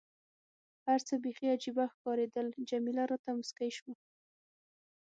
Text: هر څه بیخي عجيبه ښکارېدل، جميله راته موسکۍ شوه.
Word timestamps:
هر 0.87 0.99
څه 1.07 1.13
بیخي 1.23 1.45
عجيبه 1.55 1.85
ښکارېدل، 1.93 2.47
جميله 2.69 3.03
راته 3.11 3.29
موسکۍ 3.37 3.69
شوه. 3.77 3.93